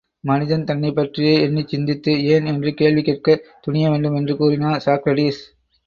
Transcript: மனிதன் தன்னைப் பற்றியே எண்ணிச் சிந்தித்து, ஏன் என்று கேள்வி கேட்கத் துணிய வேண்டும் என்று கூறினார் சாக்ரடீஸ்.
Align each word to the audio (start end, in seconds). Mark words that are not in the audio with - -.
மனிதன் 0.23 0.63
தன்னைப் 0.63 0.95
பற்றியே 0.95 1.33
எண்ணிச் 1.41 1.67
சிந்தித்து, 1.67 2.23
ஏன் 2.25 2.45
என்று 2.45 2.73
கேள்வி 2.73 3.01
கேட்கத் 3.01 3.47
துணிய 3.61 3.89
வேண்டும் 3.89 4.15
என்று 4.15 4.35
கூறினார் 4.37 4.83
சாக்ரடீஸ். 4.85 5.41